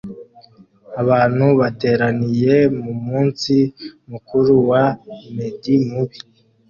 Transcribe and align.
Abantu 1.01 1.45
bateraniye 1.59 2.55
mumunsi 2.83 3.55
mukuru 4.09 4.53
wa 4.69 4.83
med-mubi 5.35 6.17